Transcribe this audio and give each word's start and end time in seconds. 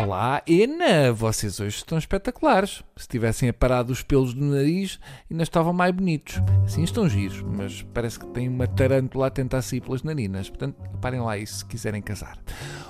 Olá, 0.00 0.44
Ena! 0.46 1.12
Vocês 1.12 1.58
hoje 1.58 1.78
estão 1.78 1.98
espetaculares. 1.98 2.84
Se 2.96 3.08
tivessem 3.08 3.48
aparado 3.48 3.92
os 3.92 4.00
pelos 4.00 4.32
do 4.32 4.44
nariz, 4.44 5.00
ainda 5.28 5.42
estavam 5.42 5.72
mais 5.72 5.92
bonitos. 5.92 6.40
Sim, 6.68 6.84
estão 6.84 7.08
giros, 7.08 7.42
mas 7.42 7.82
parece 7.92 8.16
que 8.20 8.26
tem 8.28 8.48
uma 8.48 8.68
tarântula 8.68 9.26
a 9.26 9.30
tentar 9.30 9.60
sair 9.60 9.80
pelas 9.80 10.04
narinas. 10.04 10.48
Portanto, 10.48 10.76
parem 11.00 11.18
lá 11.18 11.36
isso 11.36 11.56
se 11.56 11.64
quiserem 11.64 12.00
casar. 12.00 12.38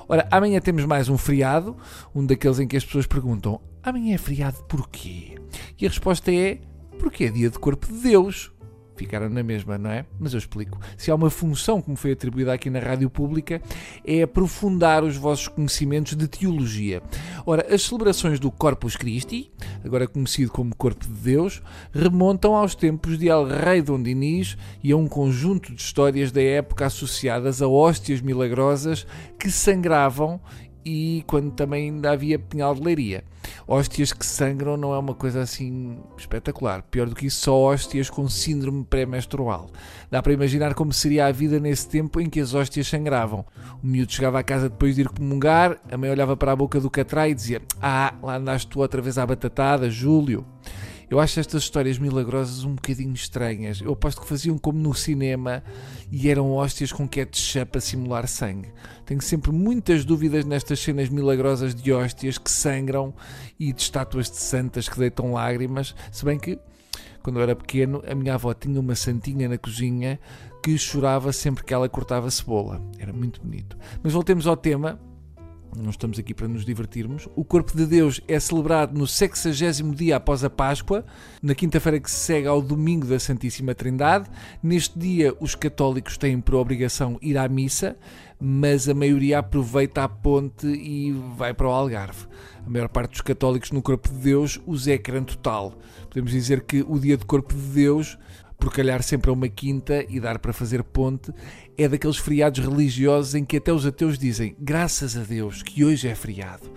Ora, 0.07 0.29
amanhã 0.31 0.61
temos 0.61 0.85
mais 0.85 1.09
um 1.09 1.17
feriado, 1.17 1.79
um 2.15 2.27
daqueles 2.27 2.59
em 2.59 2.69
que 2.69 2.77
as 2.77 2.85
pessoas 2.85 3.07
perguntam: 3.07 3.59
amanhã 3.83 4.15
é 4.15 4.19
feriado 4.19 4.63
porquê? 4.65 5.37
E 5.81 5.87
a 5.87 5.89
resposta 5.89 6.31
é: 6.31 6.61
porque 6.99 7.25
é 7.25 7.31
dia 7.31 7.49
de 7.49 7.59
corpo 7.59 7.87
de 7.87 8.01
Deus 8.03 8.53
ficaram 8.99 9.29
na 9.29 9.43
mesma, 9.43 9.79
não 9.79 9.91
é? 9.91 10.05
Mas 10.19 10.33
eu 10.33 10.39
explico. 10.39 10.79
Se 10.97 11.11
há 11.11 11.15
uma 11.15 11.31
função 11.31 11.81
que 11.81 11.91
me 11.91 11.97
foi 11.97 12.13
atribuída 12.13 12.53
aqui 12.53 12.69
na 12.69 12.81
rádio 12.81 13.09
pública, 13.09 13.63
é 14.05 14.23
aprofundar 14.23 15.05
os 15.05 15.17
vossos 15.17 15.49
conhecimentos 15.49 16.15
de 16.15 16.27
teologia. 16.27 17.03
Ora, 17.47 17.67
as 17.73 17.83
celebrações 17.83 18.41
do 18.41 18.51
Corpus 18.51 18.97
Christi, 18.97 19.51
agora 19.85 20.07
conhecido 20.07 20.51
como 20.51 20.75
Corpo 20.75 21.07
de 21.07 21.13
Deus, 21.13 21.63
remontam 21.93 22.55
aos 22.55 22.75
tempos 22.75 23.19
de 23.19 23.29
El 23.29 23.47
Rei 23.47 23.81
Dom 23.81 24.03
Dinis 24.03 24.57
e 24.83 24.93
a 24.93 24.97
um 24.97 25.07
conjunto 25.07 25.73
de 25.73 25.81
histórias 25.81 26.33
da 26.33 26.43
época 26.43 26.87
associadas 26.87 27.63
a 27.63 27.69
hóstias 27.69 28.21
milagrosas 28.21 29.07
que 29.39 29.51
sangravam 29.51 30.41
e 30.89 31.23
quando 31.27 31.51
também 31.51 31.91
ainda 31.91 32.11
havia 32.11 32.39
pinhal 32.39 32.75
de 32.75 32.83
leiria. 32.83 33.23
Hóstias 33.67 34.13
que 34.13 34.25
sangram 34.25 34.77
não 34.77 34.95
é 34.95 34.99
uma 34.99 35.15
coisa 35.15 35.43
assim 35.43 35.99
espetacular. 36.17 36.83
Pior 36.91 37.09
do 37.09 37.15
que 37.15 37.27
isso, 37.27 37.41
só 37.41 37.55
hóstias 37.55 38.09
com 38.09 38.29
síndrome 38.29 38.85
pré-menstrual. 38.85 39.71
Dá 40.11 40.23
para 40.23 40.33
imaginar 40.33 40.75
como 40.75 40.93
seria 40.93 41.27
a 41.27 41.33
vida 41.33 41.61
nesse 41.61 41.89
tempo 41.89 42.21
em 42.21 42.31
que 42.31 42.41
as 42.41 42.55
hóstias 42.55 42.89
sangravam. 42.89 43.45
O 43.83 43.87
miúdo 43.87 44.13
chegava 44.13 44.39
à 44.39 44.43
casa 44.43 44.71
depois 44.71 44.95
de 44.95 45.03
ir 45.03 45.09
comungar, 45.09 45.79
a 45.91 45.97
mãe 45.97 46.11
olhava 46.11 46.37
para 46.37 46.53
a 46.53 46.57
boca 46.57 46.81
do 46.81 46.91
catrai 46.91 47.31
e 47.31 47.35
dizia: 47.35 47.61
Ah, 47.81 48.15
lá 48.23 48.37
andaste 48.37 48.69
tu 48.69 48.81
outra 48.81 49.03
vez 49.03 49.19
à 49.19 49.27
batatada, 49.27 49.91
Júlio. 49.91 50.47
Eu 51.11 51.19
acho 51.19 51.41
estas 51.41 51.63
histórias 51.63 51.99
milagrosas 51.99 52.65
um 52.65 52.75
bocadinho 52.75 53.15
estranhas. 53.15 53.81
Eu 53.81 53.93
aposto 53.93 54.21
que 54.21 54.27
faziam 54.27 54.59
como 54.59 54.79
no 54.79 54.93
cinema 54.93 55.63
e 56.13 56.29
eram 56.29 56.53
hóstias 56.53 56.93
com 56.93 57.09
ketchup 57.09 57.79
a 57.79 57.81
simular 57.81 58.29
sangue. 58.29 58.71
Tenho 59.07 59.23
sempre 59.23 59.51
muitas 59.51 60.05
dúvidas 60.05 60.45
nestas 60.45 60.81
cenas 60.81 61.09
milagrosas 61.09 61.75
de 61.75 61.93
hóstias 61.93 62.37
que 62.37 62.51
sangram 62.51 63.15
e 63.59 63.73
de 63.73 63.81
estátuas 63.81 64.31
de 64.31 64.37
santas 64.37 64.87
que 64.87 64.99
deitam 64.99 65.33
lágrimas, 65.33 65.95
se 66.13 66.25
bem 66.27 66.39
que 66.39 66.59
quando 67.23 67.39
eu 67.39 67.43
era 67.43 67.57
pequeno, 67.57 68.03
a 68.07 68.15
minha 68.15 68.35
avó 68.35 68.55
tinha 68.55 68.79
uma 68.79 68.95
santinha 68.95 69.49
na 69.49 69.59
cozinha 69.59 70.21
que 70.63 70.77
chorava 70.79 71.33
sempre 71.33 71.65
que 71.65 71.75
ela 71.75 71.89
cortava 71.89 72.31
cebola. 72.31 72.83
Era 72.99 73.13
muito 73.13 73.41
bonito. 73.41 73.77
Mas 74.03 74.13
voltemos 74.13 74.47
ao 74.47 74.57
tema 74.57 74.99
não 75.77 75.91
estamos 75.91 76.19
aqui 76.19 76.35
para 76.35 76.49
nos 76.49 76.65
divertirmos. 76.65 77.29
O 77.37 77.45
corpo 77.45 77.77
de 77.77 77.87
Deus 77.87 78.21
é 78.27 78.39
celebrado 78.41 78.99
no 78.99 79.07
60 79.07 79.95
dia 79.95 80.17
após 80.17 80.43
a 80.43 80.51
Páscoa, 80.51 81.05
na 81.43 81.55
quinta-feira 81.55 82.01
que 82.01 82.11
se 82.11 82.17
segue 82.17 82.47
ao 82.47 82.63
domingo 82.63 83.07
da 83.07 83.19
Santíssima 83.19 83.75
Trindade. 83.75 84.29
Neste 84.63 84.99
dia, 84.99 85.35
os 85.41 85.55
católicos 85.55 86.17
têm 86.17 86.41
por 86.41 86.55
obrigação 86.55 87.19
ir 87.21 87.37
à 87.37 87.49
missa, 87.49 87.97
mas 88.41 88.89
a 88.89 88.95
maioria 88.95 89.39
aproveita 89.39 90.05
a 90.05 90.09
ponte 90.09 90.67
e 90.67 91.13
vai 91.37 91.53
para 91.53 91.69
o 91.69 91.71
Algarve. 91.71 92.27
A 92.67 92.71
maior 92.71 92.89
parte 92.89 93.13
dos 93.13 93.21
católicos 93.21 93.71
no 93.71 93.83
corpo 93.83 94.09
de 94.09 94.17
Deus 94.17 94.61
usa 94.67 94.93
ecrã 94.93 95.23
total. 95.23 95.75
Podemos 96.09 96.31
dizer 96.31 96.63
que 96.63 96.85
o 96.87 96.99
dia 96.99 97.17
do 97.17 97.27
corpo 97.27 97.55
de 97.55 97.61
Deus 97.61 98.19
por 98.59 98.73
calhar 98.73 99.03
sempre 99.03 99.31
a 99.31 99.33
uma 99.33 99.49
quinta 99.49 100.05
e 100.09 100.19
dar 100.19 100.39
para 100.39 100.53
fazer 100.53 100.83
ponte, 100.83 101.33
é 101.77 101.89
daqueles 101.89 102.17
feriados 102.17 102.65
religiosos 102.65 103.35
em 103.35 103.45
que 103.45 103.57
até 103.57 103.73
os 103.73 103.87
ateus 103.87 104.19
dizem 104.19 104.57
graças 104.59 105.17
a 105.17 105.23
Deus 105.23 105.63
que 105.63 105.85
hoje 105.85 106.09
é 106.09 106.15
feriado. 106.15 106.71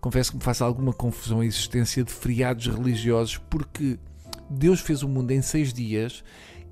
Confesso 0.00 0.30
que 0.30 0.38
me 0.38 0.42
faço 0.42 0.64
alguma 0.64 0.92
confusão 0.92 1.40
a 1.40 1.46
existência 1.46 2.04
de 2.04 2.12
feriados 2.12 2.66
religiosos 2.66 3.38
porque 3.50 3.98
Deus 4.48 4.80
fez 4.80 5.02
o 5.02 5.08
mundo 5.08 5.32
em 5.32 5.42
seis 5.42 5.72
dias 5.72 6.24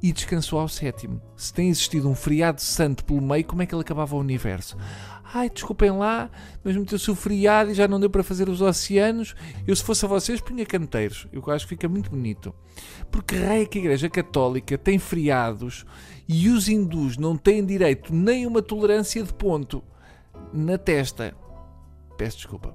e 0.03 0.13
descansou 0.13 0.61
ao 0.61 0.69
sétimo. 0.69 1.21
Se 1.37 1.53
tem 1.53 1.69
existido 1.69 2.09
um 2.09 2.15
feriado 2.15 2.61
santo 2.61 3.05
pelo 3.05 3.21
meio, 3.21 3.45
como 3.45 3.63
é 3.63 3.67
que 3.67 3.75
ele 3.75 3.83
acabava 3.83 4.15
o 4.17 4.21
universo? 4.21 4.77
Ai, 5.33 5.51
desculpem 5.51 5.91
lá, 5.91 6.31
mas 6.65 6.75
meteu-se 6.75 7.11
o 7.11 7.15
feriado 7.15 7.71
e 7.71 7.75
já 7.75 7.87
não 7.87 8.01
deu 8.01 8.09
para 8.09 8.23
fazer 8.23 8.49
os 8.49 8.63
oceanos. 8.63 9.35
Eu, 9.67 9.77
se 9.77 9.83
fosse 9.83 10.05
a 10.05 10.09
vocês, 10.09 10.41
punha 10.41 10.65
canteiros. 10.65 11.27
Eu 11.31 11.43
acho 11.49 11.67
que 11.67 11.71
fica 11.71 11.89
muito 11.89 12.11
bonito. 12.11 12.55
Porque 13.11 13.37
raia 13.37 13.67
que 13.67 13.79
a 13.79 13.83
Igreja 13.83 14.09
Católica 14.09 14.79
tem 14.79 14.99
feriados 14.99 15.85
e 16.27 16.49
os 16.49 16.69
hindus 16.69 17.19
não 17.19 17.37
têm 17.37 17.65
direito 17.65 18.15
nem 18.15 18.47
uma 18.47 18.63
tolerância 18.63 19.23
de 19.23 19.33
ponto 19.35 19.85
na 20.53 20.79
testa. 20.79 21.37
Peço 22.17 22.39
desculpa. 22.39 22.75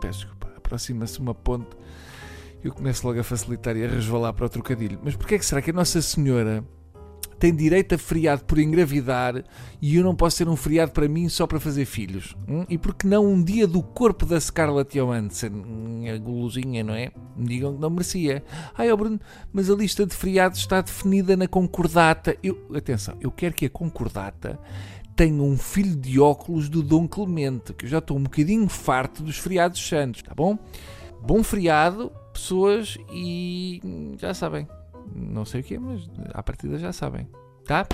Peço 0.00 0.20
desculpa. 0.20 0.52
Aproxima-se 0.56 1.18
uma 1.18 1.34
ponte. 1.34 1.76
Eu 2.62 2.72
começo 2.72 3.06
logo 3.06 3.20
a 3.20 3.24
facilitar 3.24 3.76
e 3.76 3.84
a 3.84 3.88
resvalar 3.88 4.32
para 4.32 4.46
o 4.46 4.48
trocadilho. 4.48 4.98
Mas 5.02 5.14
porquê 5.14 5.36
é 5.36 5.38
que 5.38 5.46
será 5.46 5.62
que 5.62 5.70
a 5.70 5.74
Nossa 5.74 6.02
Senhora 6.02 6.64
tem 7.38 7.54
direito 7.54 7.94
a 7.94 7.98
feriado 7.98 8.44
por 8.44 8.58
engravidar 8.58 9.44
e 9.80 9.96
eu 9.96 10.02
não 10.02 10.14
posso 10.14 10.38
ter 10.38 10.48
um 10.48 10.56
feriado 10.56 10.90
para 10.90 11.08
mim 11.08 11.28
só 11.28 11.46
para 11.46 11.60
fazer 11.60 11.84
filhos? 11.84 12.36
Hum? 12.48 12.64
E 12.68 12.76
por 12.76 12.94
que 12.94 13.06
não 13.06 13.24
um 13.24 13.42
dia 13.42 13.66
do 13.66 13.80
corpo 13.80 14.26
da 14.26 14.40
Scarlett 14.40 14.98
Johansson? 14.98 16.02
A 16.12 16.18
golosinha, 16.18 16.82
não 16.82 16.94
é? 16.94 17.12
Me 17.36 17.46
digam 17.46 17.74
que 17.74 17.80
não 17.80 17.90
merecia. 17.90 18.42
Ai, 18.76 18.90
oh 18.90 18.96
Bruno, 18.96 19.20
mas 19.52 19.70
a 19.70 19.74
lista 19.74 20.04
de 20.04 20.14
feriados 20.14 20.58
está 20.58 20.80
definida 20.80 21.36
na 21.36 21.46
concordata. 21.46 22.36
Eu, 22.42 22.58
atenção, 22.74 23.16
eu 23.20 23.30
quero 23.30 23.54
que 23.54 23.66
a 23.66 23.70
concordata 23.70 24.58
tenha 25.14 25.42
um 25.42 25.56
filho 25.56 25.96
de 25.96 26.18
óculos 26.20 26.68
do 26.68 26.82
Dom 26.82 27.06
Clemente, 27.06 27.72
que 27.72 27.84
eu 27.84 27.88
já 27.88 27.98
estou 27.98 28.16
um 28.16 28.22
bocadinho 28.22 28.68
farto 28.68 29.22
dos 29.22 29.38
feriados 29.38 29.86
santos, 29.86 30.22
tá 30.22 30.32
bom? 30.34 30.58
Bom 31.20 31.42
feriado, 31.42 32.12
pessoas, 32.38 32.96
e 33.12 33.80
já 34.18 34.32
sabem, 34.32 34.66
não 35.14 35.44
sei 35.44 35.60
o 35.60 35.64
que, 35.64 35.78
mas 35.78 36.08
à 36.32 36.42
partida 36.42 36.78
já 36.78 36.92
sabem. 36.92 37.28
Tá? 37.64 37.86